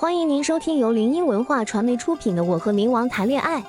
[0.00, 3.60] 欢迎您收听由林音文化传媒出品的《我和冥王谈恋爱》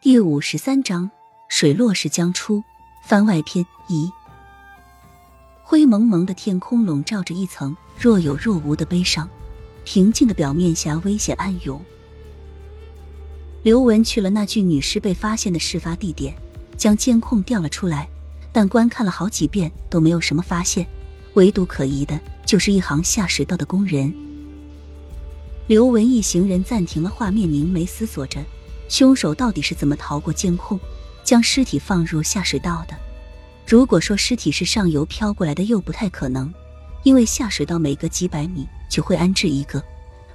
[0.00, 1.08] 第五十三章：
[1.48, 2.64] 水落石将出，
[3.04, 4.10] 番外篇一。
[5.62, 9.28] 灰蒙蒙的天空笼罩着一层若有若无的悲伤，
[9.84, 11.80] 平静的表面下危险暗涌。
[13.62, 16.34] 刘文去了那具女尸被发现的事发地点，
[16.76, 18.08] 将监控调了出来，
[18.50, 20.84] 但观看了好几遍都没有什么发现，
[21.34, 24.12] 唯独可疑的就是一行下水道的工人。
[25.66, 28.44] 刘文一行人暂停了画面，凝眉思索着，
[28.86, 30.78] 凶手到底是怎么逃过监控，
[31.22, 32.94] 将尸体放入下水道的？
[33.66, 36.52] 如果说尸体是上游飘过来的，又不太可能，
[37.02, 39.82] 因为下水道每隔几百米就会安置一个，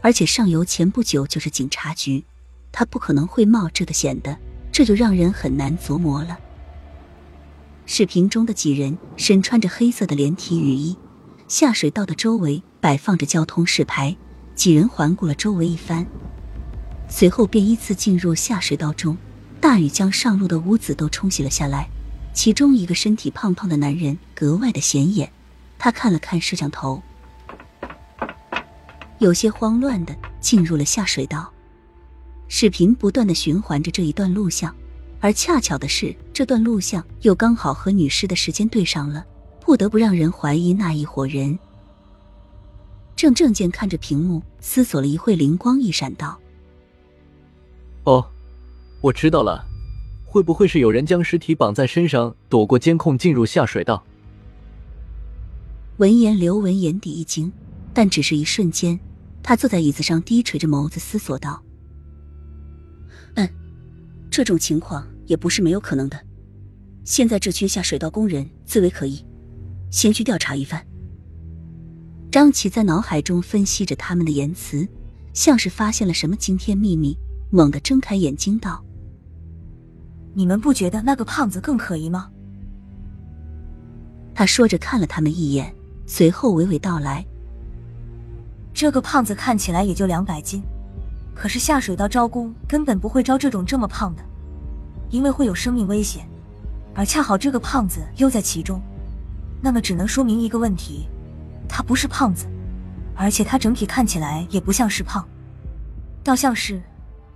[0.02, 2.24] 而且上游前不久就是警察局，
[2.72, 4.36] 他不可能会冒这个险的，
[4.72, 6.40] 这就让人很难琢磨了。
[7.86, 10.98] 视频中的几人身穿着黑色的连体雨衣，
[11.48, 14.18] 下水道的周围摆放着交通示牌。
[14.60, 16.06] 几人环顾了周围一番，
[17.08, 19.18] 随后便依次进入下水道中。
[19.62, 21.88] 大雨将上路的屋子都冲洗了下来。
[22.34, 25.32] 其中一个身体胖胖的男人格外的显眼。
[25.78, 27.02] 他看了看摄像头，
[29.20, 31.50] 有些慌乱的进入了下水道。
[32.50, 34.76] 视频不断的循环着这一段录像，
[35.22, 39.24] 而恰巧的是，这段录像又刚好和女尸的时间对上了，
[39.62, 41.58] 不得不让人怀疑那一伙人。
[43.20, 46.40] 郑正健看着屏幕，思索了一会，灵光一闪，道
[48.06, 48.26] ：“哦，
[49.02, 49.68] 我知道了，
[50.26, 54.02] 会不会是有人将尸体绑在身上，躲过监控进入下水道？”
[56.00, 57.52] 闻言，刘文眼底一惊，
[57.94, 58.98] 但只是一瞬间，
[59.44, 61.62] 他坐在椅子上，低垂着眸子，思索道
[63.36, 63.50] ：“嗯，
[64.32, 66.18] 这种情况也不是没有可能的。
[67.04, 69.26] 现在这群下水道工人最为可疑，
[69.92, 70.82] 先去调查一番。”
[72.32, 74.88] 张琪在脑海中分析着他们的言辞，
[75.34, 77.18] 像是发现了什么惊天秘密，
[77.50, 78.84] 猛地睁开眼睛道
[80.36, 82.30] ：“你们不觉得那个胖子更可疑吗？”
[84.36, 85.74] 他说着看了他们一眼，
[86.06, 87.26] 随后娓娓道来
[88.76, 90.62] ：“这个胖子看起来也就两百斤，
[91.34, 94.24] 可是下水道招工根本不会招这种这么胖的，
[95.10, 96.30] 因为会有生命危险，
[96.94, 98.80] 而恰好这个胖子又在其中，
[99.64, 101.08] 那么只能说明一个问题。”
[101.70, 102.48] 他不是胖子，
[103.16, 105.26] 而且他整体看起来也不像是胖，
[106.24, 106.82] 倒像是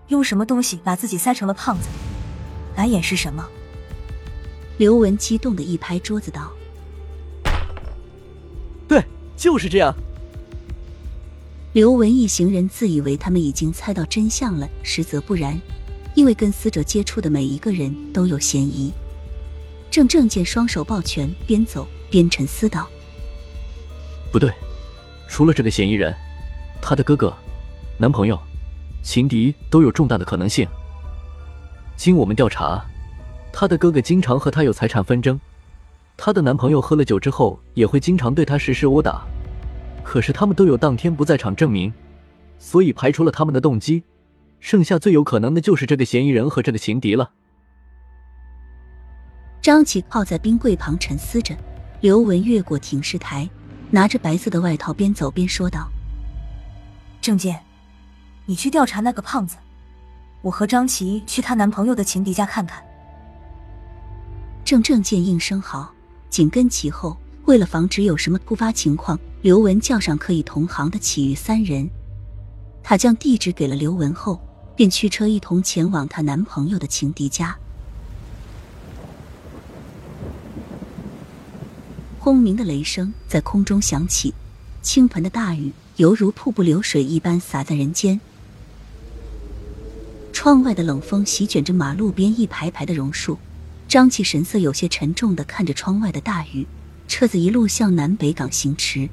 [0.08, 1.88] 用什么东西把自己塞成了胖子，
[2.76, 3.48] 来掩饰什么。
[4.78, 6.52] 刘文激动的一拍桌子道
[8.90, 9.06] ：“对，
[9.38, 9.96] 就是这样。”
[11.74, 15.60] 刘文一行人自以为他们已经猜到真相了，实则不然，
[16.16, 18.92] 因为跟死者接触的每一个人都有嫌疑。
[19.90, 22.88] 郑正见双手抱拳，边走边沉思道。
[24.34, 24.52] 不对，
[25.28, 26.12] 除了这个嫌疑人，
[26.82, 27.32] 他的哥哥、
[28.00, 28.40] 男朋友、
[29.04, 30.68] 情敌都有重大的可能性。
[31.96, 32.84] 经我们调查，
[33.52, 35.40] 他的哥哥经常和他有财产纷争，
[36.18, 39.22] 他的男朋友喝了酒之后也会经常对他实施殴打，
[40.04, 41.94] 可是他们都有当天不在场证明，
[42.58, 44.02] 所以排除了他们的动机，
[44.60, 47.30] 剩下最有可能的就是这个嫌疑人和这个情敌了。
[49.62, 51.56] 张琪靠在冰柜旁沉思着，
[52.02, 53.48] 刘文越过停尸台。
[53.94, 55.88] 拿着白色的外套，边走边说道
[57.22, 57.64] ：“郑健，
[58.48, 59.56] 你去调查那个胖子，
[60.42, 62.84] 我和张琪去她男朋友的情敌家看看。”
[64.66, 65.94] 郑正健应声好，
[66.28, 67.16] 紧跟其后。
[67.46, 71.88] 为了防止有什么突发情况，刘文叫上可以同行的其余三人。
[72.82, 74.42] 他将地址给了刘文后，
[74.76, 77.56] 便驱车一同前往她男朋友的情敌家。
[82.24, 84.34] 轰鸣的雷声在空中响起，
[84.82, 88.18] 倾盆的大雨犹如瀑布流水一般洒在人间。
[90.32, 93.38] 窗外的冷风席卷着马路边一排排的榕树，
[93.90, 96.66] 张琪神色有些沉重的看着窗外的大雨。
[97.10, 99.10] 车子一路向南北港行驰。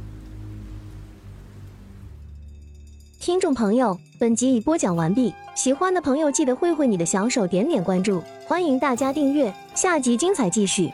[3.18, 10.92] 听众朋友，本集已播讲完毕，喜欢的朋友记得挥挥你的小手，点点关注，欢迎大家订阅，下集精彩继续。